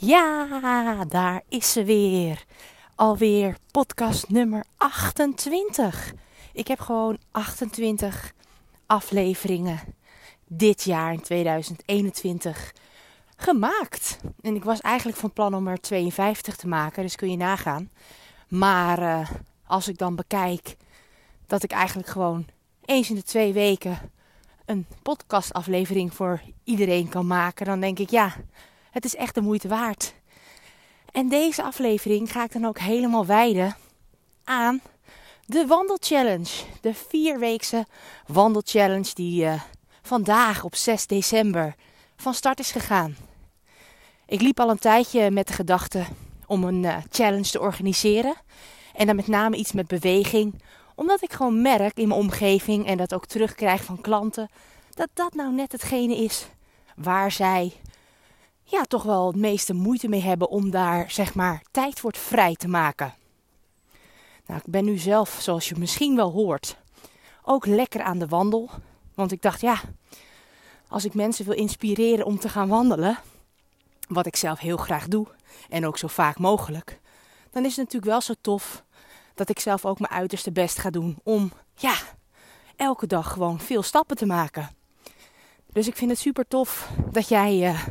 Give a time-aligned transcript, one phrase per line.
[0.00, 2.44] Ja, daar is ze weer.
[2.94, 6.12] Alweer podcast nummer 28.
[6.52, 8.32] Ik heb gewoon 28
[8.86, 9.80] afleveringen
[10.46, 12.72] dit jaar in 2021
[13.36, 14.18] gemaakt.
[14.40, 17.90] En ik was eigenlijk van plan om er 52 te maken, dus kun je nagaan.
[18.48, 19.30] Maar uh,
[19.66, 20.76] als ik dan bekijk
[21.46, 22.46] dat ik eigenlijk gewoon
[22.84, 23.98] eens in de twee weken
[24.64, 28.34] een podcastaflevering voor iedereen kan maken, dan denk ik ja,
[28.90, 30.14] het is echt de moeite waard.
[31.12, 33.76] En deze aflevering ga ik dan ook helemaal wijden
[34.44, 34.80] aan
[35.46, 36.64] de wandelchallenge.
[36.80, 37.86] De vierweekse
[38.26, 39.62] wandelchallenge die uh,
[40.02, 41.74] vandaag op 6 december
[42.16, 43.16] van start is gegaan.
[44.26, 46.04] Ik liep al een tijdje met de gedachte
[46.46, 48.34] om een uh, challenge te organiseren.
[48.94, 50.62] En dan met name iets met beweging.
[50.94, 54.48] Omdat ik gewoon merk in mijn omgeving en dat ook terugkrijg van klanten.
[54.94, 56.46] Dat dat nou net hetgene is
[56.96, 57.72] waar zij
[58.70, 62.54] ja, toch wel het meeste moeite mee hebben om daar zeg maar tijd voor vrij
[62.54, 63.14] te maken.
[64.46, 66.76] Nou, ik ben nu zelf, zoals je misschien wel hoort,
[67.42, 68.70] ook lekker aan de wandel.
[69.14, 69.80] Want ik dacht, ja,
[70.88, 73.18] als ik mensen wil inspireren om te gaan wandelen,
[74.08, 75.26] wat ik zelf heel graag doe
[75.68, 77.00] en ook zo vaak mogelijk,
[77.50, 78.84] dan is het natuurlijk wel zo tof
[79.34, 81.94] dat ik zelf ook mijn uiterste best ga doen om, ja,
[82.76, 84.70] elke dag gewoon veel stappen te maken.
[85.72, 87.86] Dus ik vind het super tof dat jij uh,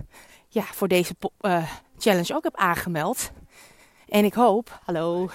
[0.58, 3.32] ja, voor deze uh, challenge ook hebt aangemeld.
[4.10, 5.30] En ik hoop, hallo,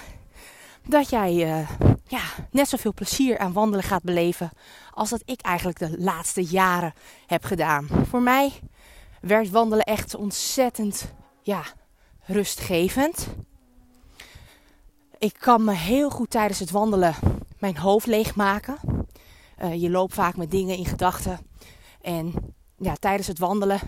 [0.87, 1.69] dat jij uh,
[2.07, 2.21] ja,
[2.51, 4.51] net zoveel plezier aan wandelen gaat beleven
[4.91, 6.93] als dat ik eigenlijk de laatste jaren
[7.27, 7.87] heb gedaan.
[8.09, 8.51] Voor mij
[9.21, 11.63] werkt wandelen echt ontzettend ja,
[12.25, 13.27] rustgevend.
[15.17, 17.15] Ik kan me heel goed tijdens het wandelen
[17.59, 18.77] mijn hoofd leegmaken.
[19.61, 21.39] Uh, je loopt vaak met dingen in gedachten.
[22.01, 22.33] En
[22.77, 23.79] ja, tijdens het wandelen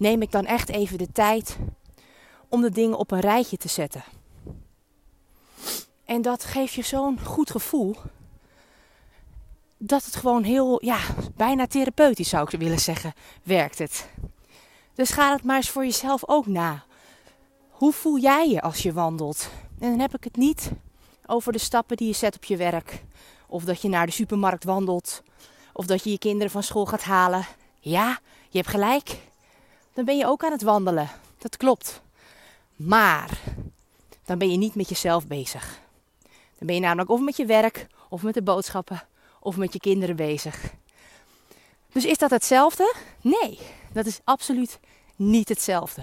[0.00, 1.56] neem ik dan echt even de tijd
[2.48, 4.04] om de dingen op een rijtje te zetten.
[6.04, 7.96] En dat geeft je zo'n goed gevoel.
[9.78, 10.98] Dat het gewoon heel, ja,
[11.36, 13.12] bijna therapeutisch zou ik willen zeggen,
[13.42, 14.10] werkt het.
[14.94, 16.84] Dus ga het maar eens voor jezelf ook na.
[17.70, 19.50] Hoe voel jij je als je wandelt?
[19.78, 20.70] En dan heb ik het niet
[21.26, 23.04] over de stappen die je zet op je werk.
[23.46, 25.22] Of dat je naar de supermarkt wandelt.
[25.72, 27.46] Of dat je je kinderen van school gaat halen.
[27.80, 28.18] Ja,
[28.48, 29.18] je hebt gelijk
[29.92, 31.08] dan ben je ook aan het wandelen.
[31.38, 32.00] Dat klopt.
[32.76, 33.38] Maar
[34.24, 35.80] dan ben je niet met jezelf bezig.
[36.58, 39.02] Dan ben je namelijk of met je werk, of met de boodschappen,
[39.40, 40.72] of met je kinderen bezig.
[41.92, 42.94] Dus is dat hetzelfde?
[43.20, 43.58] Nee,
[43.92, 44.78] dat is absoluut
[45.16, 46.02] niet hetzelfde.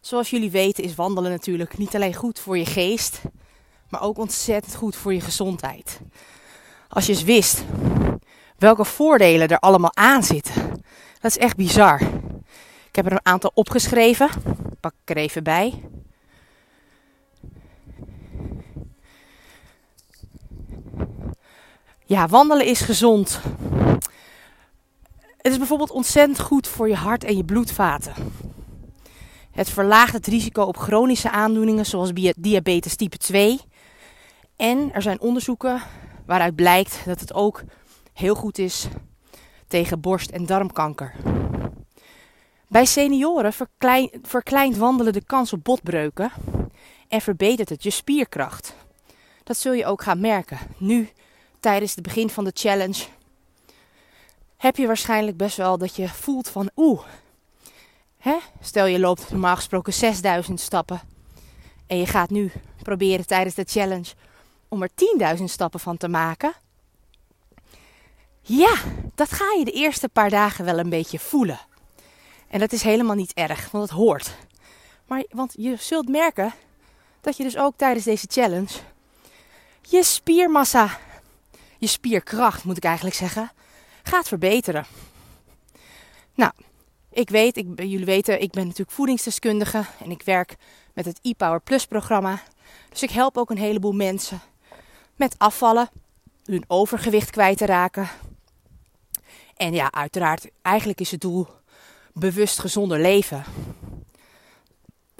[0.00, 3.20] Zoals jullie weten is wandelen natuurlijk niet alleen goed voor je geest,
[3.88, 6.00] maar ook ontzettend goed voor je gezondheid.
[6.88, 7.64] Als je eens wist
[8.58, 10.82] welke voordelen er allemaal aan zitten,
[11.20, 12.00] dat is echt bizar.
[12.90, 14.28] Ik heb er een aantal opgeschreven.
[14.80, 15.82] Pak ik er even bij.
[22.04, 23.40] Ja, wandelen is gezond.
[25.36, 28.14] Het is bijvoorbeeld ontzettend goed voor je hart en je bloedvaten.
[29.50, 33.60] Het verlaagt het risico op chronische aandoeningen zoals diabetes type 2.
[34.56, 35.82] En er zijn onderzoeken
[36.26, 37.62] waaruit blijkt dat het ook
[38.12, 38.88] heel goed is
[39.68, 41.14] tegen borst- en darmkanker.
[42.70, 43.52] Bij senioren
[44.22, 46.32] verkleint wandelen de kans op botbreuken
[47.08, 48.74] en verbetert het je spierkracht.
[49.44, 50.58] Dat zul je ook gaan merken.
[50.76, 51.10] Nu,
[51.60, 53.04] tijdens het begin van de challenge,
[54.56, 57.02] heb je waarschijnlijk best wel dat je voelt van oeh.
[58.18, 58.36] Hè?
[58.60, 61.00] Stel je loopt normaal gesproken 6000 stappen
[61.86, 64.12] en je gaat nu proberen tijdens de challenge
[64.68, 64.90] om er
[65.38, 66.52] 10.000 stappen van te maken.
[68.40, 68.74] Ja,
[69.14, 71.68] dat ga je de eerste paar dagen wel een beetje voelen.
[72.50, 74.36] En dat is helemaal niet erg, want het hoort.
[75.06, 76.52] Maar, want je zult merken
[77.20, 78.72] dat je dus ook tijdens deze challenge
[79.90, 80.98] je spiermassa,
[81.78, 83.50] je spierkracht moet ik eigenlijk zeggen,
[84.02, 84.86] gaat verbeteren.
[86.34, 86.52] Nou,
[87.10, 90.56] ik weet, ik, jullie weten, ik ben natuurlijk voedingsdeskundige en ik werk
[90.94, 92.42] met het e-Power Plus programma.
[92.88, 94.40] Dus ik help ook een heleboel mensen
[95.16, 95.90] met afvallen,
[96.44, 98.08] hun overgewicht kwijt te raken.
[99.56, 101.46] En ja, uiteraard, eigenlijk is het doel
[102.12, 103.44] bewust gezonder leven.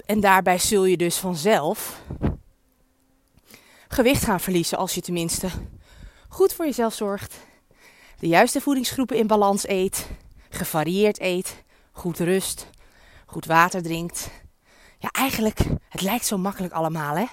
[0.05, 2.01] En daarbij zul je dus vanzelf
[3.87, 5.49] gewicht gaan verliezen als je tenminste
[6.29, 7.39] goed voor jezelf zorgt,
[8.19, 10.07] de juiste voedingsgroepen in balans eet,
[10.49, 12.69] gevarieerd eet, goed rust,
[13.25, 14.29] goed water drinkt.
[14.97, 15.59] Ja, eigenlijk,
[15.89, 17.25] het lijkt zo makkelijk allemaal, hè?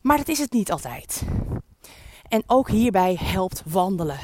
[0.00, 1.22] Maar dat is het niet altijd.
[2.28, 4.18] En ook hierbij helpt wandelen.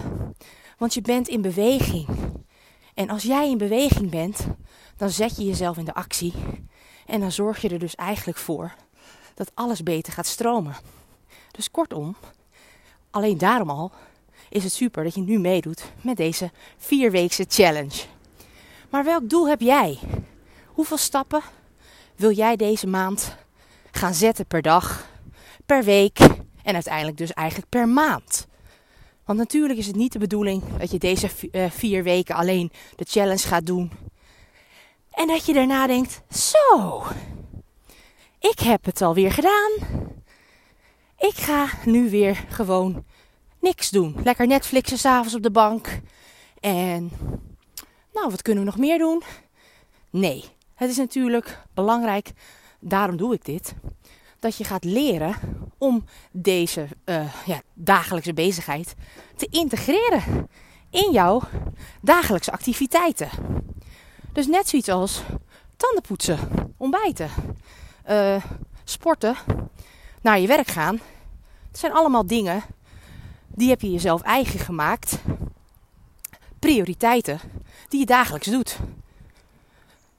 [0.79, 2.07] Want je bent in beweging.
[2.97, 4.47] En als jij in beweging bent,
[4.97, 6.33] dan zet je jezelf in de actie.
[7.07, 8.75] En dan zorg je er dus eigenlijk voor
[9.35, 10.77] dat alles beter gaat stromen.
[11.51, 12.17] Dus kortom,
[13.11, 13.93] alleen daarom al
[14.49, 18.05] is het super dat je nu meedoet met deze vierweekse challenge.
[18.91, 19.99] Maar welk doel heb jij?
[20.67, 21.43] Hoeveel stappen
[22.15, 23.37] wil jij deze maand
[23.91, 25.07] gaan zetten per dag,
[25.67, 26.19] per week
[26.63, 28.47] en uiteindelijk dus eigenlijk per maand?
[29.27, 33.05] Want natuurlijk is het niet de bedoeling dat je deze eh, vier weken alleen de
[33.09, 33.93] challenge gaat doen.
[35.11, 37.03] En dat je daarna denkt: Zo,
[38.39, 39.71] ik heb het alweer gedaan.
[41.19, 43.05] Ik ga nu weer gewoon
[43.61, 44.17] niks doen.
[44.25, 46.01] Lekker Netflixen s'avonds op de bank.
[46.61, 47.11] En
[48.13, 49.23] nou, wat kunnen we nog meer doen?
[50.11, 50.45] Nee,
[50.75, 52.33] het is natuurlijk belangrijk,
[52.81, 53.75] daarom doe ik dit,
[54.39, 55.35] dat je gaat leren
[55.79, 58.95] om deze uh, ja, dagelijkse bezigheid
[59.37, 60.49] te integreren
[60.91, 61.43] in jouw
[62.01, 63.29] dagelijkse activiteiten.
[64.33, 65.23] Dus net zoiets als
[65.77, 66.39] tanden poetsen,
[66.77, 67.31] ontbijten,
[68.09, 68.45] uh,
[68.85, 69.37] sporten,
[70.23, 71.01] naar je werk gaan.
[71.69, 72.63] Het zijn allemaal dingen
[73.47, 75.19] die heb je jezelf eigen gemaakt.
[76.59, 77.41] Prioriteiten
[77.89, 78.79] die je dagelijks doet.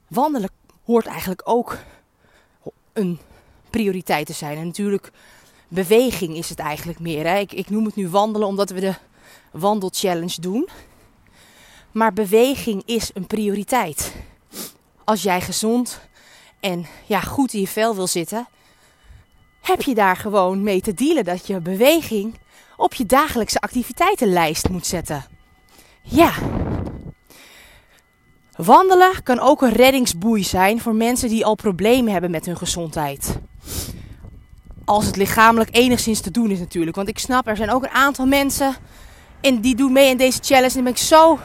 [0.08, 0.50] Wandelen
[0.84, 1.78] hoort eigenlijk ook
[2.92, 3.20] een
[3.70, 4.58] prioriteit te zijn.
[4.58, 5.10] En natuurlijk,
[5.68, 7.26] beweging is het eigenlijk meer.
[7.26, 7.38] Hè?
[7.38, 8.94] Ik, ik noem het nu wandelen omdat we de
[9.52, 10.68] wandelchallenge doen.
[11.92, 14.12] Maar beweging is een prioriteit.
[15.04, 16.00] Als jij gezond
[16.60, 18.48] en ja, goed in je vel wil zitten,
[19.60, 22.38] heb je daar gewoon mee te dealen dat je beweging
[22.76, 25.24] op je dagelijkse activiteitenlijst moet zetten.
[26.02, 26.32] Ja.
[28.56, 33.38] Wandelen kan ook een reddingsboei zijn voor mensen die al problemen hebben met hun gezondheid.
[34.84, 36.96] Als het lichamelijk enigszins te doen is natuurlijk.
[36.96, 38.76] Want ik snap, er zijn ook een aantal mensen
[39.40, 40.76] en die doen mee in deze challenge.
[40.76, 41.38] En ben ik zo,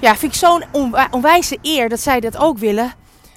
[0.00, 0.64] ja, vind ik zo'n
[1.10, 2.92] onwijze eer dat zij dat ook willen.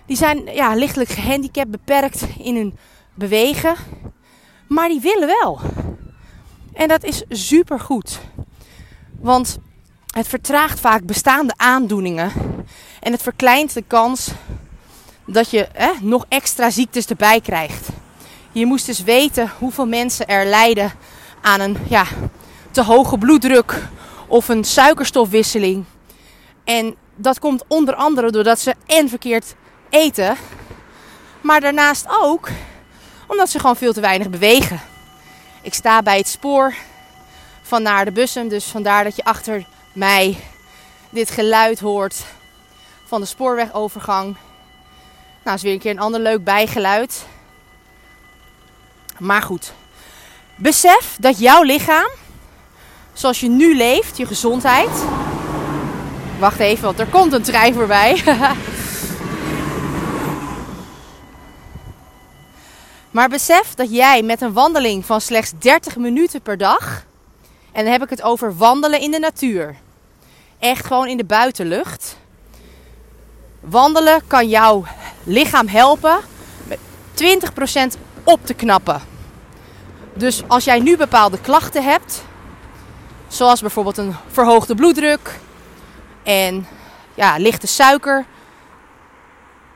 [0.06, 2.78] Die zijn ja, lichtelijk gehandicapt, beperkt in hun
[3.14, 3.76] bewegen.
[4.68, 5.60] Maar die willen wel.
[6.74, 8.20] En dat is super goed.
[9.20, 9.58] Want
[10.08, 12.32] het vertraagt vaak bestaande aandoeningen.
[13.00, 14.32] En het verkleint de kans
[15.32, 15.68] dat je
[16.02, 17.88] nog extra ziektes erbij krijgt.
[18.52, 20.92] Je moest dus weten hoeveel mensen er lijden
[21.42, 22.06] aan een ja,
[22.72, 23.82] te hoge bloeddruk
[24.28, 25.86] of een suikerstofwisseling.
[26.64, 29.56] En dat komt onder andere doordat ze en verkeerd
[29.90, 30.38] eten,
[31.42, 32.50] maar daarnaast ook
[33.28, 34.80] omdat ze gewoon veel te weinig bewegen.
[35.62, 36.74] Ik sta bij het spoor
[37.62, 40.38] van naar de bussen, dus vandaar dat je achter mij
[41.10, 42.24] dit geluid hoort
[43.06, 44.36] van de spoorwegovergang.
[45.50, 47.26] Nou, is weer een keer een ander leuk bijgeluid.
[49.18, 49.74] Maar goed,
[50.56, 52.10] besef dat jouw lichaam,
[53.14, 54.90] zoals je nu leeft, je gezondheid.
[56.40, 58.22] Wacht even, want er komt een trein voorbij.
[63.12, 67.06] Maar besef dat jij met een wandeling van slechts 30 minuten per dag,
[67.72, 69.76] en dan heb ik het over wandelen in de natuur,
[70.60, 72.18] echt gewoon in de buitenlucht.
[73.60, 74.86] Wandelen kan jouw
[75.30, 76.20] lichaam helpen
[76.64, 76.80] met
[77.96, 79.02] 20% op te knappen.
[80.14, 82.24] Dus als jij nu bepaalde klachten hebt,
[83.28, 85.40] zoals bijvoorbeeld een verhoogde bloeddruk
[86.24, 86.68] en
[87.14, 88.26] ja, lichte suiker,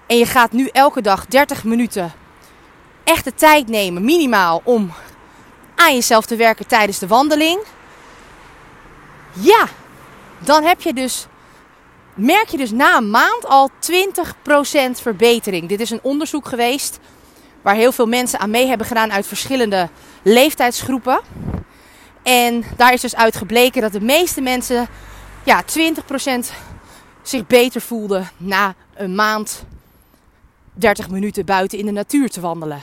[0.08, 2.14] en je gaat nu elke dag 30 minuten
[3.04, 4.92] echt de tijd nemen, minimaal, om
[5.76, 7.60] aan jezelf te werken tijdens de wandeling.
[9.33, 9.68] Ja,
[10.40, 11.28] dan heb je dus,
[12.16, 13.72] merk je dus na een maand al 20%
[14.92, 15.70] verbetering.
[15.70, 17.00] Dit is een onderzoek geweest
[17.62, 19.90] waar heel veel mensen aan mee hebben gedaan uit verschillende
[20.22, 21.22] leeftijdsgroepen.
[22.24, 24.88] En daar is dus uit gebleken dat de meeste mensen
[25.44, 25.66] ja, 20%
[27.22, 29.64] zich beter voelden na een maand
[30.74, 32.82] 30 minuten buiten in de natuur te wandelen.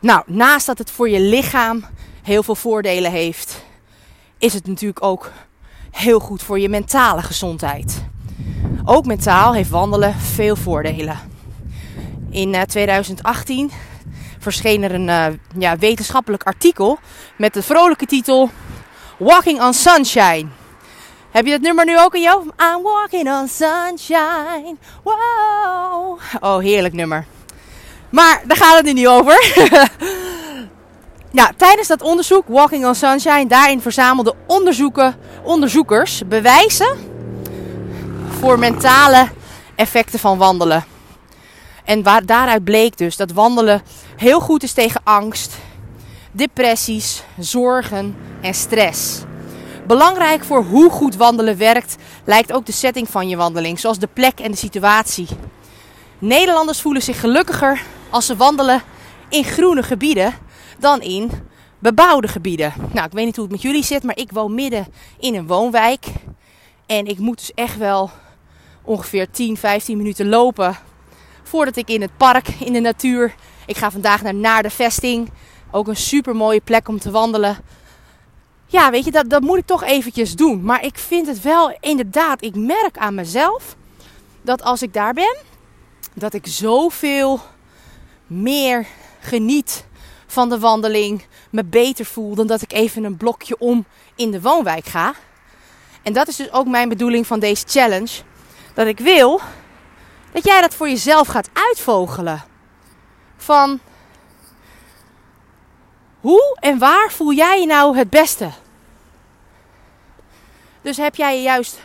[0.00, 1.84] Nou, naast dat het voor je lichaam
[2.22, 3.62] heel veel voordelen heeft,
[4.38, 5.30] is het natuurlijk ook
[5.90, 8.04] heel goed voor je mentale gezondheid.
[8.84, 11.18] Ook mentaal heeft wandelen veel voordelen.
[12.30, 13.76] In 2018 eh,
[14.38, 15.26] verscheen er een uh,
[15.58, 16.98] ja, wetenschappelijk artikel
[17.36, 18.50] met de vrolijke titel
[19.18, 20.46] Walking on Sunshine.
[21.30, 22.42] Heb je dat nummer nu ook in jou?
[22.42, 24.76] I'm walking on sunshine.
[25.02, 26.18] Wow.
[26.40, 27.26] Oh, heerlijk nummer.
[28.10, 29.36] Maar daar gaat het nu niet over.
[31.32, 34.34] ja, tijdens dat onderzoek, Walking on Sunshine, daarin verzamelden
[35.44, 36.96] onderzoekers bewijzen
[38.40, 39.28] voor mentale
[39.74, 40.84] effecten van wandelen.
[41.84, 43.82] En waar, daaruit bleek dus dat wandelen
[44.16, 45.56] heel goed is tegen angst,
[46.32, 49.22] depressies, zorgen en stress.
[49.86, 54.08] Belangrijk voor hoe goed wandelen werkt, lijkt ook de setting van je wandeling, zoals de
[54.12, 55.28] plek en de situatie.
[56.18, 58.82] Nederlanders voelen zich gelukkiger als ze wandelen
[59.28, 60.34] in groene gebieden
[60.78, 61.30] dan in
[61.78, 62.72] bebouwde gebieden.
[62.92, 64.86] Nou, ik weet niet hoe het met jullie zit, maar ik woon midden
[65.18, 66.06] in een woonwijk.
[66.86, 68.10] En ik moet dus echt wel
[68.82, 70.76] ongeveer 10, 15 minuten lopen
[71.42, 73.34] voordat ik in het park, in de natuur.
[73.66, 75.30] Ik ga vandaag naar Naar de Vesting.
[75.70, 77.58] Ook een super mooie plek om te wandelen.
[78.66, 80.62] Ja, weet je, dat, dat moet ik toch eventjes doen.
[80.62, 83.76] Maar ik vind het wel inderdaad, ik merk aan mezelf
[84.42, 85.36] dat als ik daar ben,
[86.14, 87.40] dat ik zoveel
[88.26, 88.86] meer
[89.20, 89.86] geniet
[90.30, 94.40] van de wandeling, me beter voel dan dat ik even een blokje om in de
[94.40, 95.14] woonwijk ga.
[96.02, 98.22] En dat is dus ook mijn bedoeling van deze challenge.
[98.74, 99.40] Dat ik wil
[100.32, 102.44] dat jij dat voor jezelf gaat uitvogelen.
[103.36, 103.80] Van
[106.20, 108.50] hoe en waar voel jij je nou het beste?
[110.82, 111.78] Dus heb jij je juist.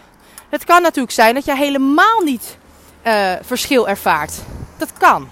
[0.50, 2.58] Het kan natuurlijk zijn dat jij helemaal niet
[3.04, 4.34] uh, verschil ervaart.
[4.78, 5.30] Dat kan.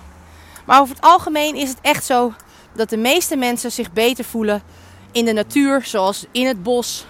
[0.65, 2.33] Maar over het algemeen is het echt zo
[2.73, 4.63] dat de meeste mensen zich beter voelen
[5.11, 7.05] in de natuur, zoals in het bos,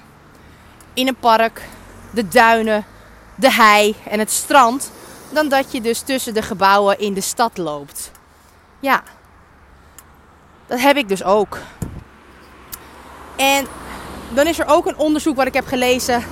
[0.94, 1.62] in een park,
[2.14, 2.86] de duinen,
[3.36, 4.92] de hei en het strand,
[5.30, 8.12] dan dat je dus tussen de gebouwen in de stad loopt.
[8.80, 9.04] Ja,
[10.68, 11.58] dat heb ik dus ook.
[13.36, 13.68] En
[14.34, 16.24] dan is er ook een onderzoek wat ik heb gelezen.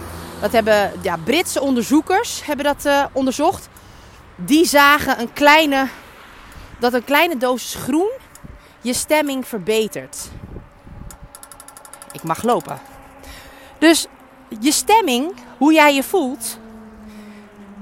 [0.41, 3.69] Dat hebben ja, Britse onderzoekers hebben dat uh, onderzocht.
[4.35, 5.87] Die zagen een kleine,
[6.79, 8.09] dat een kleine dosis groen
[8.81, 10.17] je stemming verbetert.
[12.11, 12.79] Ik mag lopen.
[13.77, 14.07] Dus
[14.59, 16.57] je stemming, hoe jij je voelt,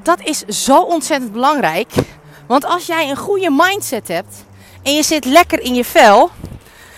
[0.03, 1.91] dat is zo ontzettend belangrijk.
[2.47, 4.45] Want als jij een goede mindset hebt
[4.83, 6.29] en je zit lekker in je vel,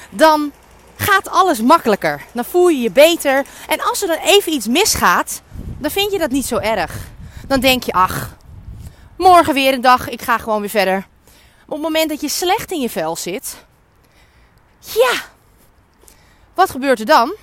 [0.09, 0.51] dan
[0.95, 2.21] gaat alles makkelijker.
[2.31, 3.45] Dan voel je je beter.
[3.67, 5.41] En als er dan even iets misgaat,
[5.77, 6.97] dan vind je dat niet zo erg.
[7.47, 8.35] Dan denk je, ach,
[9.17, 11.07] morgen weer een dag, ik ga gewoon weer verder.
[11.65, 13.55] op het moment dat je slecht in je vel zit,
[14.79, 15.13] ja,
[16.53, 17.35] wat gebeurt er dan?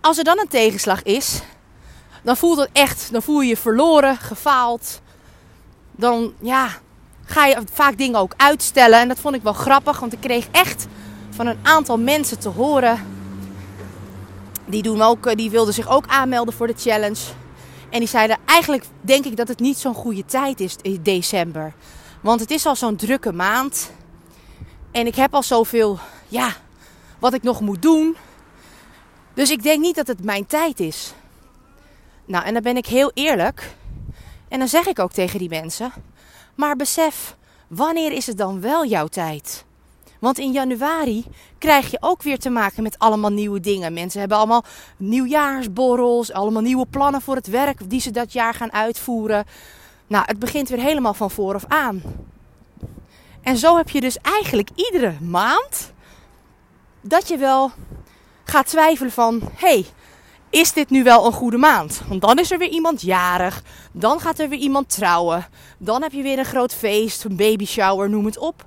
[0.00, 1.40] Als er dan een tegenslag is,
[2.22, 5.00] dan voelt het echt, dan voel je je verloren, gefaald.
[5.90, 6.68] Dan ja,
[7.24, 9.00] ga je vaak dingen ook uitstellen.
[9.00, 10.86] En dat vond ik wel grappig, want ik kreeg echt
[11.30, 13.06] van een aantal mensen te horen.
[14.64, 17.22] Die, doen ook, die wilden zich ook aanmelden voor de challenge.
[17.90, 21.72] En die zeiden: Eigenlijk denk ik dat het niet zo'n goede tijd is in december.
[22.20, 23.90] Want het is al zo'n drukke maand.
[24.96, 25.98] En ik heb al zoveel,
[26.28, 26.52] ja,
[27.18, 28.16] wat ik nog moet doen.
[29.34, 31.12] Dus ik denk niet dat het mijn tijd is.
[32.24, 33.74] Nou, en dan ben ik heel eerlijk.
[34.48, 35.92] En dan zeg ik ook tegen die mensen:
[36.54, 37.36] Maar besef,
[37.66, 39.64] wanneer is het dan wel jouw tijd?
[40.18, 41.24] Want in januari
[41.58, 43.92] krijg je ook weer te maken met allemaal nieuwe dingen.
[43.92, 44.64] Mensen hebben allemaal
[44.96, 49.44] nieuwjaarsborrels, allemaal nieuwe plannen voor het werk die ze dat jaar gaan uitvoeren.
[50.06, 52.02] Nou, het begint weer helemaal van vooraf aan.
[53.46, 55.92] En zo heb je dus eigenlijk iedere maand
[57.00, 57.70] dat je wel
[58.44, 59.86] gaat twijfelen van, hey,
[60.50, 62.02] is dit nu wel een goede maand?
[62.08, 63.62] Want dan is er weer iemand jarig,
[63.92, 65.46] dan gaat er weer iemand trouwen,
[65.78, 68.64] dan heb je weer een groot feest, een baby shower, noem het op.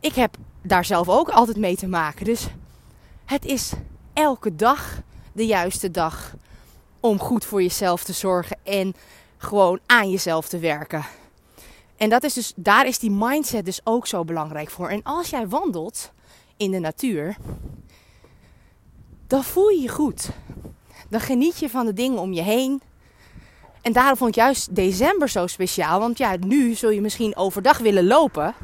[0.00, 2.24] Ik heb daar zelf ook altijd mee te maken.
[2.24, 2.46] Dus
[3.24, 3.72] het is
[4.12, 5.00] elke dag
[5.32, 6.34] de juiste dag
[7.00, 8.94] om goed voor jezelf te zorgen en
[9.38, 11.04] gewoon aan jezelf te werken.
[11.98, 14.88] En dat is dus, daar is die mindset dus ook zo belangrijk voor.
[14.88, 16.12] En als jij wandelt
[16.56, 17.36] in de natuur,
[19.26, 20.28] dan voel je je goed.
[21.08, 22.82] Dan geniet je van de dingen om je heen.
[23.82, 26.00] En daarom vond ik juist december zo speciaal.
[26.00, 28.54] Want ja, nu zul je misschien overdag willen lopen.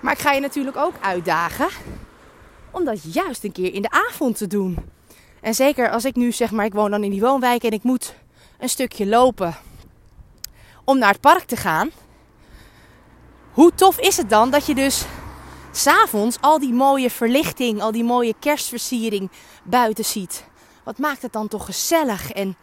[0.00, 1.68] Maar ik ga je natuurlijk ook uitdagen
[2.70, 4.76] om dat juist een keer in de avond te doen.
[5.40, 7.82] En zeker als ik nu zeg maar, ik woon dan in die woonwijk en ik
[7.82, 8.14] moet
[8.58, 9.56] een stukje lopen
[10.84, 11.90] om naar het park te gaan.
[13.60, 15.04] Hoe tof is het dan dat je dus
[15.72, 19.30] s'avonds al die mooie verlichting, al die mooie kerstversiering
[19.64, 20.44] buiten ziet?
[20.84, 22.32] Wat maakt het dan toch gezellig?
[22.32, 22.56] En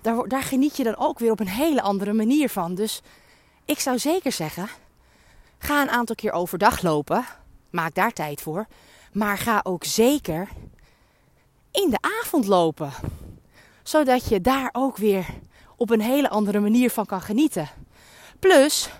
[0.00, 2.74] daar, daar geniet je dan ook weer op een hele andere manier van.
[2.74, 3.00] Dus
[3.64, 4.68] ik zou zeker zeggen
[5.58, 7.24] Ga een aantal keer overdag lopen.
[7.70, 8.66] Maak daar tijd voor.
[9.12, 10.48] Maar ga ook zeker
[11.70, 12.90] in de avond lopen.
[13.82, 15.26] Zodat je daar ook weer
[15.76, 17.68] op een hele andere manier van kan genieten.
[18.38, 18.90] Plus,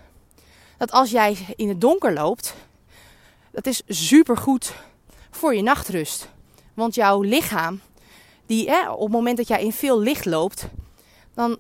[0.76, 2.54] dat als jij in het donker loopt,
[3.50, 4.74] dat is super goed
[5.30, 6.28] voor je nachtrust.
[6.74, 7.80] Want jouw lichaam,
[8.46, 10.68] die, hè, op het moment dat jij in veel licht loopt,
[11.34, 11.58] dan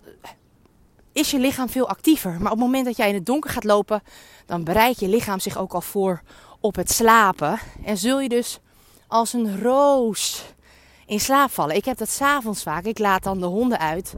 [1.12, 2.30] is je lichaam veel actiever.
[2.30, 4.02] Maar op het moment dat jij in het donker gaat lopen,
[4.46, 6.22] dan bereidt je lichaam zich ook al voor
[6.60, 7.58] op het slapen.
[7.84, 8.58] En zul je dus
[9.06, 10.44] als een roos
[11.06, 11.76] in slaap vallen.
[11.76, 12.84] Ik heb dat s'avonds vaak.
[12.84, 14.14] Ik laat dan de honden uit.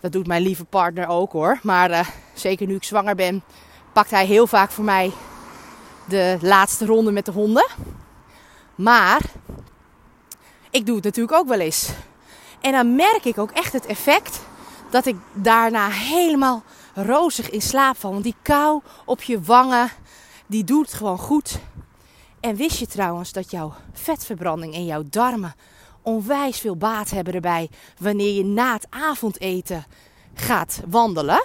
[0.00, 1.58] Dat doet mijn lieve partner ook hoor.
[1.62, 3.42] Maar uh, zeker nu ik zwanger ben,
[3.92, 5.12] pakt hij heel vaak voor mij
[6.08, 7.66] de laatste ronde met de honden.
[8.74, 9.20] Maar
[10.70, 11.90] ik doe het natuurlijk ook wel eens.
[12.60, 14.40] En dan merk ik ook echt het effect
[14.90, 16.62] dat ik daarna helemaal
[16.94, 18.10] rozig in slaap val.
[18.10, 19.90] Want die kou op je wangen,
[20.46, 21.58] die doet gewoon goed.
[22.40, 25.54] En wist je trouwens dat jouw vetverbranding en jouw darmen
[26.02, 29.84] onwijs veel baat hebben erbij wanneer je na het avondeten
[30.34, 31.42] gaat wandelen?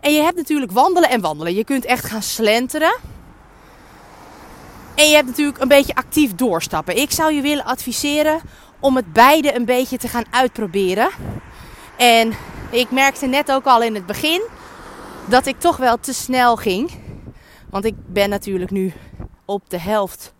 [0.00, 1.54] En je hebt natuurlijk wandelen en wandelen.
[1.54, 2.96] Je kunt echt gaan slenteren.
[4.94, 6.96] En je hebt natuurlijk een beetje actief doorstappen.
[6.96, 8.40] Ik zou je willen adviseren
[8.80, 11.08] om het beide een beetje te gaan uitproberen.
[11.96, 12.32] En
[12.70, 14.42] ik merkte net ook al in het begin
[15.24, 16.90] dat ik toch wel te snel ging.
[17.70, 18.92] Want ik ben natuurlijk nu
[19.44, 20.34] op de helft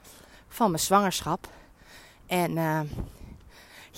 [0.49, 1.49] van mijn zwangerschap.
[2.27, 2.81] En uh,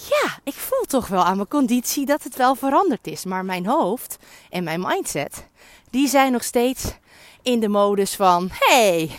[0.08, 3.24] ja, ik voel toch wel aan mijn conditie dat het wel veranderd is.
[3.24, 4.16] Maar mijn hoofd
[4.50, 5.48] en mijn mindset,
[5.90, 6.94] die zijn nog steeds
[7.42, 8.48] in de modus van...
[8.52, 9.10] hey,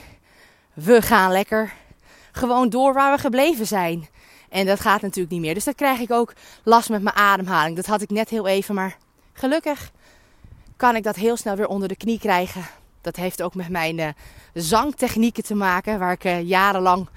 [0.74, 1.74] we gaan lekker
[2.32, 4.10] gewoon door waar we gebleven zijn.
[4.50, 5.54] En dat gaat natuurlijk niet meer.
[5.54, 6.34] Dus dan krijg ik ook
[6.64, 7.76] last met mijn ademhaling.
[7.76, 8.98] Dat had ik net heel even, maar
[9.34, 9.92] gelukkig
[10.76, 12.66] kan ik dat heel snel weer onder de knie krijgen.
[13.02, 14.08] Dat heeft ook met mijn uh,
[14.54, 17.10] zangtechnieken te maken, waar ik uh, jarenlang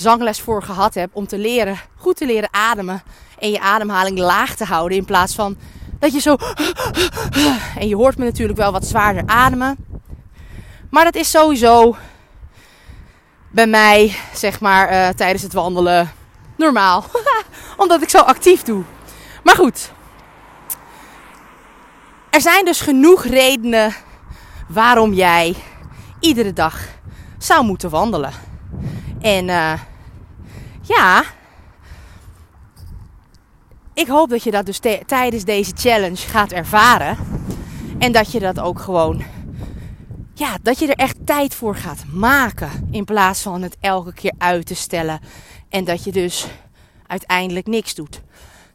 [0.00, 1.10] zangles voor gehad heb.
[1.12, 3.02] Om te leren, goed te leren ademen
[3.38, 4.98] en je ademhaling laag te houden.
[4.98, 5.56] In plaats van
[5.98, 6.36] dat je zo.
[7.78, 9.76] En je hoort me natuurlijk wel wat zwaarder ademen.
[10.90, 11.96] Maar dat is sowieso
[13.50, 16.12] bij mij, zeg maar, uh, tijdens het wandelen
[16.56, 17.04] normaal.
[17.76, 18.82] Omdat ik zo actief doe.
[19.42, 19.90] Maar goed.
[22.30, 23.94] Er zijn dus genoeg redenen
[24.68, 25.54] waarom jij
[26.20, 26.80] iedere dag
[27.38, 28.47] zou moeten wandelen.
[29.20, 29.72] En uh,
[30.82, 31.24] ja,
[33.94, 37.16] ik hoop dat je dat dus tijdens deze challenge gaat ervaren.
[37.98, 39.22] En dat je dat ook gewoon,
[40.34, 42.88] ja, dat je er echt tijd voor gaat maken.
[42.90, 45.20] In plaats van het elke keer uit te stellen.
[45.68, 46.46] En dat je dus
[47.06, 48.20] uiteindelijk niks doet.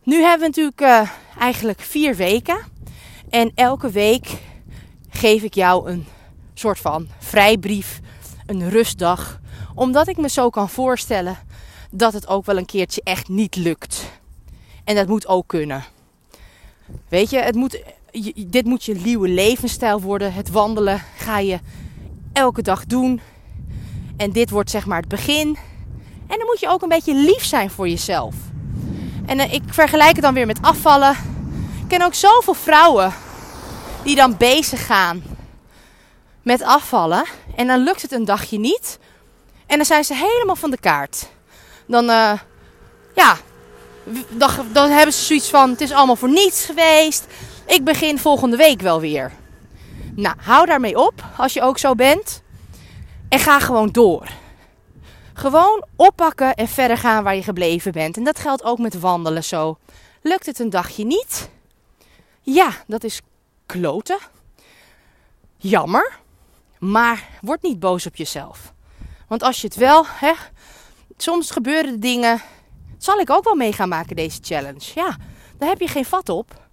[0.04, 2.58] Nu hebben we natuurlijk uh, eigenlijk vier weken.
[3.30, 4.28] En elke week
[5.10, 6.06] geef ik jou een
[6.54, 8.00] soort van vrijbrief,
[8.46, 9.42] een rustdag.
[9.76, 11.38] Omdat ik me zo kan voorstellen
[11.92, 14.12] dat het ook wel een keertje echt niet lukt.
[14.84, 15.84] En dat moet ook kunnen.
[17.10, 17.84] Weet je, het moet,
[18.48, 20.34] dit moet je nieuwe levensstijl worden.
[20.34, 21.60] Het wandelen ga je
[22.34, 23.22] elke dag doen.
[24.18, 25.58] En dit wordt zeg maar het begin.
[26.28, 28.36] En dan moet je ook een beetje lief zijn voor jezelf.
[29.26, 31.12] En uh, ik vergelijk het dan weer met afvallen.
[31.82, 33.14] Ik ken ook zoveel vrouwen
[34.04, 35.24] die dan bezig gaan
[36.42, 37.26] met afvallen.
[37.56, 39.00] En dan lukt het een dagje niet.
[39.74, 41.30] En dan zijn ze helemaal van de kaart.
[41.88, 42.40] Dan, uh,
[43.16, 43.38] ja,
[44.72, 47.26] dan hebben ze zoiets van: het is allemaal voor niets geweest.
[47.66, 49.32] Ik begin volgende week wel weer.
[50.16, 52.42] Nou, hou daarmee op als je ook zo bent.
[53.30, 54.28] En ga gewoon door.
[55.34, 58.18] Gewoon oppakken en verder gaan waar je gebleven bent.
[58.18, 59.78] En dat geldt ook met wandelen zo.
[60.22, 61.50] Lukt het een dagje niet?
[62.42, 63.22] Ja, dat is
[63.66, 64.18] kloten.
[65.58, 66.20] Jammer.
[66.80, 68.73] Maar word niet boos op jezelf.
[69.34, 70.34] Want als je het wel, hè,
[71.18, 72.42] soms gebeuren dingen.
[72.98, 74.92] Zal ik ook wel mee gaan maken deze challenge?
[74.96, 75.18] Ja,
[75.58, 76.70] daar heb je geen vat op.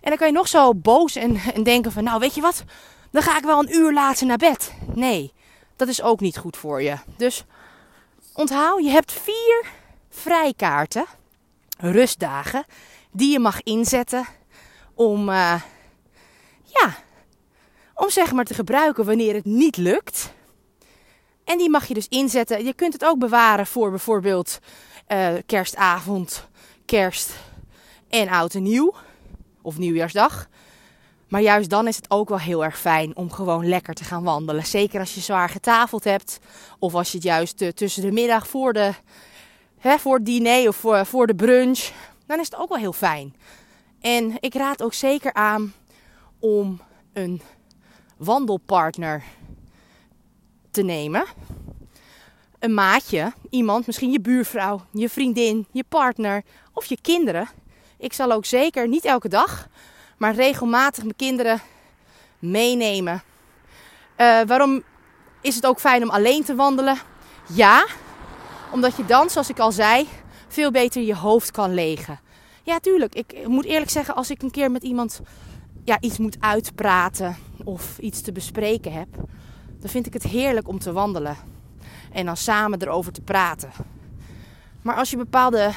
[0.00, 2.64] En dan kan je nog zo boos en, en denken van, nou weet je wat,
[3.10, 4.74] dan ga ik wel een uur later naar bed.
[4.94, 5.32] Nee,
[5.76, 6.96] dat is ook niet goed voor je.
[7.16, 7.44] Dus
[8.32, 9.66] onthoud, je hebt vier
[10.08, 11.04] vrijkaarten,
[11.78, 12.64] rustdagen,
[13.10, 14.26] die je mag inzetten
[14.94, 15.62] om, uh,
[16.64, 16.94] ja,
[17.94, 20.32] om zeg maar te gebruiken wanneer het niet lukt.
[21.44, 22.64] En die mag je dus inzetten.
[22.64, 24.58] Je kunt het ook bewaren voor bijvoorbeeld
[25.08, 26.48] uh, kerstavond,
[26.84, 27.32] kerst
[28.08, 28.94] en oud en nieuw.
[29.62, 30.48] Of nieuwjaarsdag.
[31.28, 34.22] Maar juist dan is het ook wel heel erg fijn om gewoon lekker te gaan
[34.22, 34.66] wandelen.
[34.66, 36.38] Zeker als je zwaar getafeld hebt.
[36.78, 38.92] Of als je het juist uh, tussen de middag voor, de,
[39.78, 41.90] hè, voor het diner of voor, voor de brunch.
[42.26, 43.34] Dan is het ook wel heel fijn.
[44.00, 45.72] En ik raad ook zeker aan
[46.38, 46.80] om
[47.12, 47.42] een
[48.16, 49.24] wandelpartner
[50.74, 51.24] te nemen.
[52.58, 57.48] Een maatje, iemand, misschien je buurvrouw, je vriendin, je partner of je kinderen.
[57.98, 59.68] Ik zal ook zeker, niet elke dag,
[60.18, 61.60] maar regelmatig mijn kinderen
[62.38, 63.22] meenemen.
[64.16, 64.82] Uh, waarom
[65.40, 66.98] is het ook fijn om alleen te wandelen?
[67.52, 67.86] Ja,
[68.72, 70.08] omdat je dan, zoals ik al zei,
[70.48, 72.20] veel beter je hoofd kan legen.
[72.62, 73.14] Ja, tuurlijk.
[73.14, 75.20] Ik moet eerlijk zeggen, als ik een keer met iemand
[75.84, 79.08] ja, iets moet uitpraten of iets te bespreken heb,
[79.84, 81.36] dan vind ik het heerlijk om te wandelen.
[82.12, 83.70] En dan samen erover te praten.
[84.82, 85.70] Maar als je bepaalde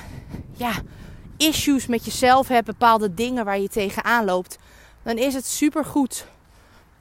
[0.54, 0.72] ja,
[1.38, 4.58] issues met jezelf hebt, bepaalde dingen waar je tegenaan loopt,
[5.04, 6.28] dan is het supergoed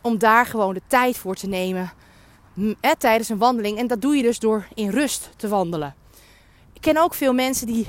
[0.00, 1.92] om daar gewoon de tijd voor te nemen
[2.98, 3.78] tijdens een wandeling.
[3.78, 5.94] En dat doe je dus door in rust te wandelen.
[6.72, 7.86] Ik ken ook veel mensen die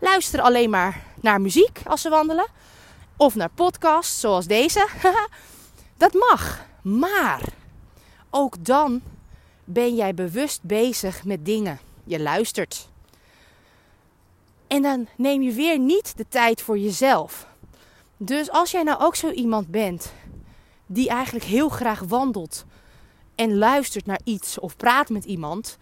[0.00, 2.46] luisteren alleen maar naar muziek als ze wandelen.
[3.16, 4.88] Of naar podcasts zoals deze.
[5.96, 6.64] dat mag.
[6.82, 7.40] Maar
[8.30, 9.02] ook dan
[9.64, 11.78] ben jij bewust bezig met dingen.
[12.04, 12.88] Je luistert.
[14.66, 17.46] En dan neem je weer niet de tijd voor jezelf.
[18.16, 20.12] Dus als jij nou ook zo iemand bent
[20.86, 22.64] die eigenlijk heel graag wandelt
[23.34, 25.78] en luistert naar iets of praat met iemand,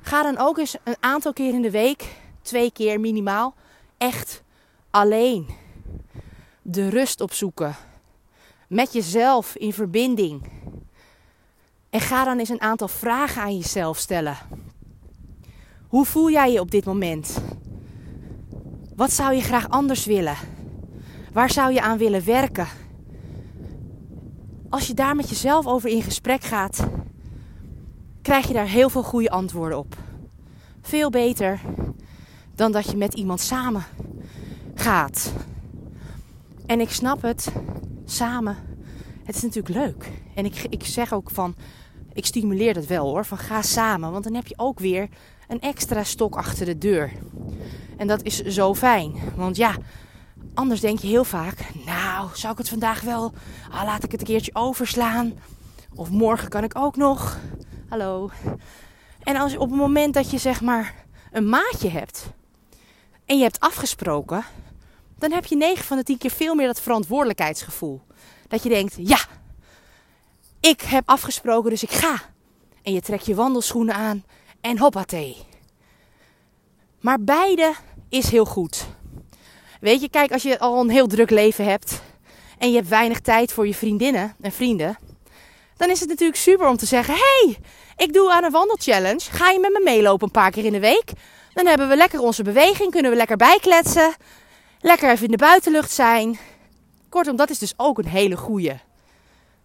[0.00, 3.54] ga dan ook eens een aantal keer in de week, twee keer minimaal,
[3.98, 4.42] echt
[4.90, 5.46] alleen
[6.62, 7.76] de rust opzoeken.
[8.68, 10.50] Met jezelf in verbinding.
[11.94, 14.36] En ga dan eens een aantal vragen aan jezelf stellen.
[15.88, 17.38] Hoe voel jij je op dit moment?
[18.96, 20.36] Wat zou je graag anders willen?
[21.32, 22.66] Waar zou je aan willen werken?
[24.68, 26.86] Als je daar met jezelf over in gesprek gaat,
[28.22, 29.96] krijg je daar heel veel goede antwoorden op.
[30.82, 31.60] Veel beter
[32.54, 33.84] dan dat je met iemand samen
[34.74, 35.32] gaat.
[36.66, 37.52] En ik snap het,
[38.04, 38.56] samen.
[39.24, 40.10] Het is natuurlijk leuk.
[40.34, 41.54] En ik, ik zeg ook van,
[42.14, 44.12] ik stimuleer dat wel hoor, van ga samen.
[44.12, 45.08] Want dan heb je ook weer
[45.48, 47.12] een extra stok achter de deur.
[47.96, 49.14] En dat is zo fijn.
[49.36, 49.74] Want ja,
[50.54, 53.32] anders denk je heel vaak: Nou, zou ik het vandaag wel.
[53.70, 55.32] Ah, laat ik het een keertje overslaan.
[55.94, 57.38] Of morgen kan ik ook nog.
[57.88, 58.30] Hallo.
[59.22, 60.94] En als op het moment dat je zeg maar
[61.32, 62.26] een maatje hebt.
[63.26, 64.44] En je hebt afgesproken.
[65.18, 68.02] Dan heb je 9 van de 10 keer veel meer dat verantwoordelijkheidsgevoel.
[68.48, 69.18] Dat je denkt: Ja,
[70.64, 72.20] ik heb afgesproken, dus ik ga.
[72.82, 74.24] En je trekt je wandelschoenen aan
[74.60, 75.36] en hoppatee.
[77.00, 77.74] Maar beide
[78.08, 78.86] is heel goed.
[79.80, 82.02] Weet je, kijk, als je al een heel druk leven hebt
[82.58, 84.98] en je hebt weinig tijd voor je vriendinnen en vrienden,
[85.76, 87.56] dan is het natuurlijk super om te zeggen: hey,
[87.96, 89.30] ik doe aan een wandelchallenge.
[89.30, 91.12] Ga je met me meelopen een paar keer in de week?
[91.52, 94.14] Dan hebben we lekker onze beweging, kunnen we lekker bijkletsen,
[94.80, 96.38] lekker even in de buitenlucht zijn.
[97.08, 98.74] Kortom, dat is dus ook een hele goeie.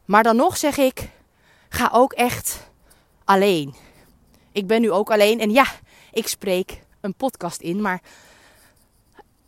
[0.10, 1.10] Maar dan nog zeg ik:
[1.70, 2.70] ga ook echt
[3.24, 3.76] alleen.
[4.52, 5.66] Ik ben nu ook alleen en ja,
[6.12, 8.02] ik spreek een podcast in, maar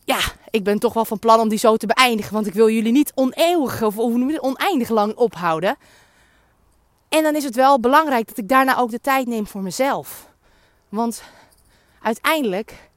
[0.03, 0.19] ja,
[0.49, 2.33] ik ben toch wel van plan om die zo te beëindigen.
[2.33, 5.77] Want ik wil jullie niet oneeuwig of oneindig lang ophouden.
[7.09, 10.27] En dan is het wel belangrijk dat ik daarna ook de tijd neem voor mezelf.
[10.89, 11.23] Want
[12.01, 12.89] uiteindelijk,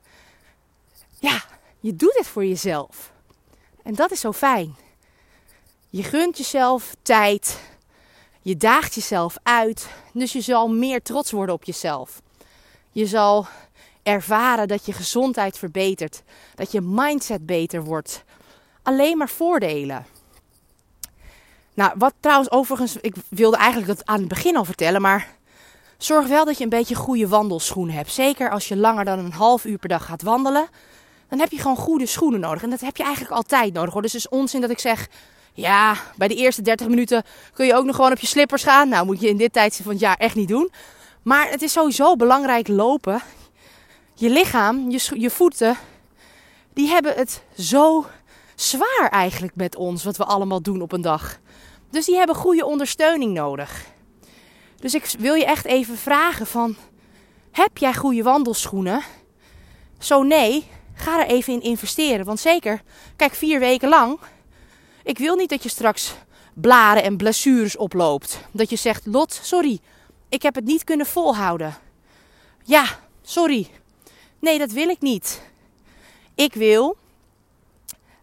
[1.18, 1.42] ja,
[1.80, 3.12] je doet het voor jezelf.
[3.82, 4.83] En dat is zo fijn.
[5.94, 7.60] Je gunt jezelf tijd.
[8.42, 9.88] Je daagt jezelf uit.
[10.12, 12.22] Dus je zal meer trots worden op jezelf.
[12.90, 13.46] Je zal
[14.02, 16.22] ervaren dat je gezondheid verbetert,
[16.54, 18.24] dat je mindset beter wordt.
[18.82, 20.06] Alleen maar voordelen.
[21.74, 25.36] Nou, wat trouwens overigens, ik wilde eigenlijk dat aan het begin al vertellen, maar
[25.98, 28.12] zorg wel dat je een beetje goede wandelschoenen hebt.
[28.12, 30.68] Zeker als je langer dan een half uur per dag gaat wandelen,
[31.28, 32.62] dan heb je gewoon goede schoenen nodig.
[32.62, 34.02] En dat heb je eigenlijk altijd nodig hoor.
[34.02, 35.08] Dus het is onzin dat ik zeg,
[35.54, 38.88] ja, bij de eerste 30 minuten kun je ook nog gewoon op je slippers gaan.
[38.88, 40.70] Nou, moet je in dit tijdstip van het jaar echt niet doen.
[41.22, 43.22] Maar het is sowieso belangrijk lopen
[44.14, 45.76] je lichaam, je, je voeten,
[46.72, 48.06] die hebben het zo
[48.54, 51.38] zwaar eigenlijk met ons, wat we allemaal doen op een dag.
[51.90, 53.84] Dus die hebben goede ondersteuning nodig.
[54.76, 56.76] Dus ik wil je echt even vragen van,
[57.50, 59.02] heb jij goede wandelschoenen?
[59.98, 62.24] Zo nee, ga er even in investeren.
[62.24, 62.82] Want zeker,
[63.16, 64.18] kijk, vier weken lang.
[65.04, 66.14] Ik wil niet dat je straks
[66.54, 68.38] blaren en blessures oploopt.
[68.50, 69.78] Dat je zegt, Lot, sorry,
[70.28, 71.76] ik heb het niet kunnen volhouden.
[72.62, 72.84] Ja,
[73.22, 73.70] sorry,
[74.44, 75.40] Nee, dat wil ik niet.
[76.34, 76.96] Ik wil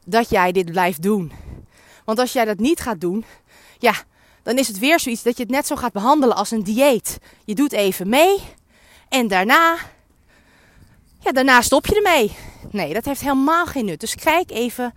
[0.06, 1.32] dat jij dit blijft doen.
[2.06, 3.26] Want als jij dat niet gaat doen,
[3.80, 3.94] ja,
[4.44, 7.18] dan is het weer zoiets dat je het net zo gaat behandelen als een dieet.
[7.46, 8.40] Je doet even mee
[9.10, 9.78] en daarna,
[11.20, 12.36] ja, daarna stop je ermee.
[12.72, 14.00] Nee, dat heeft helemaal geen nut.
[14.00, 14.94] Dus kijk even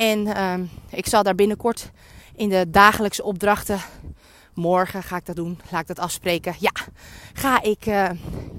[0.00, 0.54] en uh,
[0.90, 1.90] ik zal daar binnenkort
[2.36, 3.80] in de dagelijkse opdrachten
[4.54, 5.60] morgen ga ik dat doen.
[5.70, 6.54] Laat ik dat afspreken.
[6.58, 6.72] Ja,
[7.32, 8.10] ga ik uh,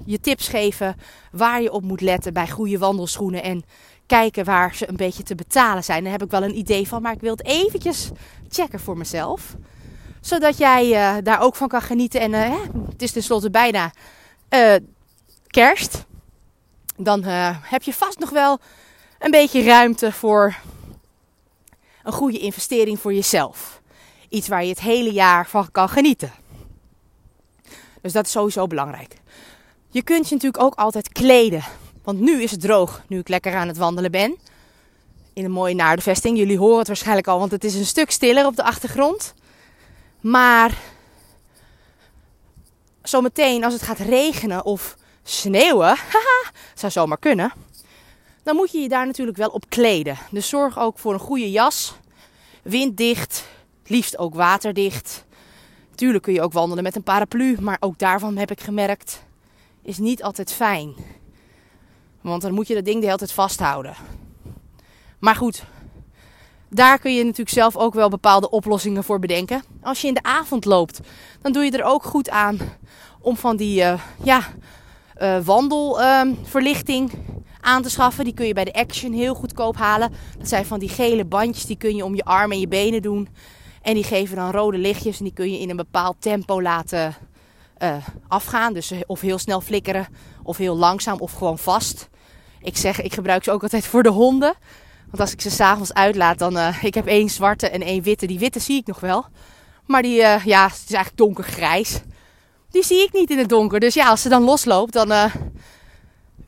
[0.04, 0.96] je tips geven
[1.32, 3.42] waar je op moet letten bij goede wandelschoenen.
[3.42, 3.64] En
[4.06, 6.02] kijken waar ze een beetje te betalen zijn.
[6.02, 7.02] Daar heb ik wel een idee van.
[7.02, 8.10] Maar ik wil het eventjes
[8.48, 9.56] checken voor mezelf.
[10.20, 12.20] Zodat jij uh, daar ook van kan genieten.
[12.20, 13.92] En uh, het is tenslotte bijna
[15.46, 16.04] kerst.
[16.96, 17.22] Dan
[17.62, 18.58] heb je vast nog wel
[19.18, 20.56] een beetje ruimte voor
[22.04, 23.80] een goede investering voor jezelf.
[24.28, 26.32] Iets waar je het hele jaar van kan genieten.
[28.00, 29.16] Dus dat is sowieso belangrijk.
[29.88, 31.64] Je kunt je natuurlijk ook altijd kleden.
[32.02, 34.36] Want nu is het droog, nu ik lekker aan het wandelen ben.
[35.32, 36.38] In een mooie naardenvesting.
[36.38, 39.34] Jullie horen het waarschijnlijk al, want het is een stuk stiller op de achtergrond.
[40.20, 40.78] Maar
[43.02, 47.52] zometeen als het gaat regenen of sneeuwen, haha, zou zomaar kunnen.
[48.42, 50.18] Dan moet je je daar natuurlijk wel op kleden.
[50.30, 51.94] Dus zorg ook voor een goede jas.
[52.62, 53.44] Winddicht,
[53.86, 55.24] liefst ook waterdicht.
[55.94, 59.22] Tuurlijk kun je ook wandelen met een paraplu, maar ook daarvan heb ik gemerkt,
[59.82, 60.94] is niet altijd fijn.
[62.20, 63.94] Want dan moet je dat ding de hele tijd vasthouden.
[65.18, 65.64] Maar goed,
[66.68, 69.62] daar kun je natuurlijk zelf ook wel bepaalde oplossingen voor bedenken.
[69.82, 71.00] Als je in de avond loopt,
[71.42, 72.58] dan doe je er ook goed aan
[73.20, 74.42] om van die uh, ja,
[75.18, 77.10] uh, wandelverlichting
[77.62, 78.24] aan te schaffen.
[78.24, 80.12] Die kun je bij de Action heel goedkoop halen.
[80.38, 83.02] Dat zijn van die gele bandjes, die kun je om je armen en je benen
[83.02, 83.28] doen.
[83.82, 87.14] En die geven dan rode lichtjes en die kun je in een bepaald tempo laten
[87.78, 87.96] uh,
[88.28, 88.72] afgaan.
[88.72, 90.08] Dus of heel snel flikkeren,
[90.42, 92.08] of heel langzaam, of gewoon vast.
[92.60, 94.54] Ik zeg, ik gebruik ze ook altijd voor de honden.
[95.06, 96.56] Want als ik ze s'avonds uitlaat, dan...
[96.56, 98.26] Uh, ik heb één zwarte en één witte.
[98.26, 99.24] Die witte zie ik nog wel.
[99.86, 102.00] Maar die, ja, het is eigenlijk donkergrijs.
[102.70, 103.80] Die zie ik niet in het donker.
[103.80, 105.30] Dus ja, als ze dan losloopt, dan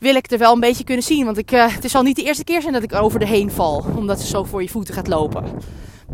[0.05, 1.25] wil ik er wel een beetje kunnen zien.
[1.25, 3.85] Want ik, het zal niet de eerste keer zijn dat ik over de heen val.
[3.97, 5.45] Omdat ze zo voor je voeten gaat lopen.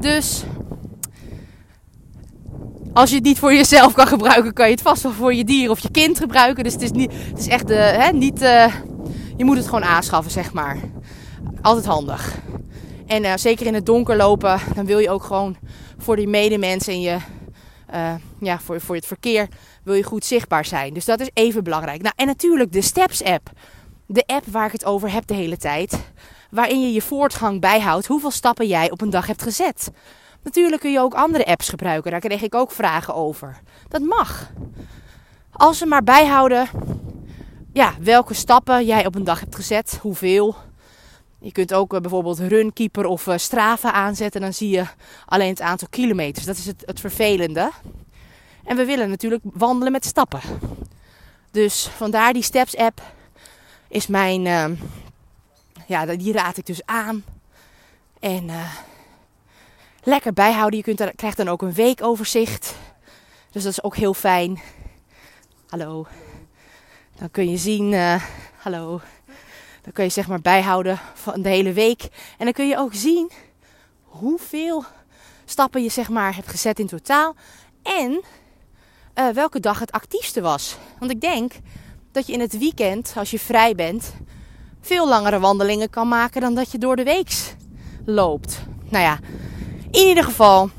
[0.01, 0.45] Dus
[2.93, 5.45] als je het niet voor jezelf kan gebruiken, kan je het vast wel voor je
[5.45, 6.65] dier of je kind gebruiken.
[6.65, 8.43] Dus het is, niet, het is echt uh, hè, niet.
[8.43, 8.75] Uh,
[9.37, 10.77] je moet het gewoon aanschaffen, zeg maar.
[11.63, 12.39] Altijd handig.
[13.07, 15.57] En uh, zeker in het donker lopen, dan wil je ook gewoon
[15.99, 17.17] voor die medemens en je,
[18.41, 19.49] ja, voor, voor het verkeer,
[19.85, 20.95] wil je goed zichtbaar zijn.
[20.95, 22.03] Dus dat is even belangrijk.
[22.03, 23.51] Nou, en natuurlijk de Steps app.
[24.13, 26.01] De app waar ik het over heb de hele tijd.
[26.51, 29.91] Waarin je je voortgang bijhoudt hoeveel stappen jij op een dag hebt gezet.
[30.43, 32.11] Natuurlijk kun je ook andere apps gebruiken.
[32.11, 33.61] Daar kreeg ik ook vragen over.
[33.89, 34.51] Dat mag.
[35.53, 36.69] Als ze maar bijhouden
[37.73, 40.55] ja, welke stappen jij op een dag hebt gezet, hoeveel.
[41.39, 44.41] Je kunt ook uh, bijvoorbeeld Runkeeper of uh, Strava aanzetten.
[44.41, 44.85] Dan zie je
[45.27, 46.47] alleen het aantal kilometers.
[46.47, 47.71] Dat is het, het vervelende.
[48.65, 50.41] En we willen natuurlijk wandelen met stappen.
[51.51, 53.03] Dus vandaar die Steps app
[53.91, 54.47] is mijn...
[54.47, 54.67] Uh,
[55.87, 57.25] ja, die raad ik dus aan.
[58.21, 58.51] En
[60.03, 60.79] lekker bijhouden.
[60.79, 62.75] Je kunt er, krijgt dan ook een weekoverzicht.
[63.51, 64.61] Dus dat is ook heel fijn.
[65.69, 66.07] Hallo.
[67.17, 68.23] Dan kun je zien, uh,
[68.57, 69.01] hallo.
[69.83, 72.03] Dan kun je zeg maar bijhouden van de hele week.
[72.39, 73.31] En dan kun je ook zien
[74.05, 74.85] hoeveel
[75.45, 77.35] stappen je zeg maar hebt gezet in totaal.
[77.83, 78.23] En
[79.15, 80.77] uh, welke dag het actiefste was.
[80.99, 81.53] Want ik denk
[82.13, 84.15] dat je in het weekend, als je vrij bent,
[84.81, 87.55] veel langere wandelingen kan maken dan dat je door de week
[88.05, 88.63] loopt.
[88.89, 89.19] Nou ja,
[89.91, 90.71] in ieder geval,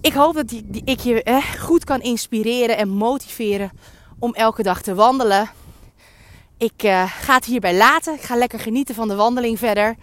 [0.00, 0.52] ik hoop dat
[0.84, 3.70] ik je eh, goed kan inspireren en motiveren
[4.18, 5.50] om elke dag te wandelen.
[6.58, 8.14] Ik uh, ga het hierbij laten.
[8.14, 9.96] Ik ga lekker genieten van de wandeling verder.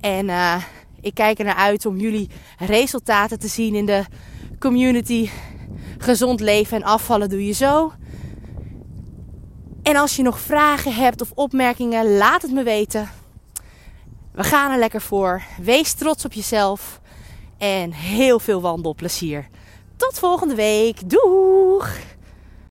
[0.00, 0.62] En uh,
[1.00, 4.04] ik kijk er naar uit om jullie resultaten te zien in de
[4.58, 5.28] community.
[5.98, 7.92] Gezond leven en afvallen doe je zo.
[9.84, 13.10] En als je nog vragen hebt of opmerkingen, laat het me weten.
[14.32, 15.42] We gaan er lekker voor.
[15.60, 17.00] Wees trots op jezelf
[17.58, 19.48] en heel veel wandelplezier.
[19.96, 21.10] Tot volgende week.
[21.10, 21.98] Doeg!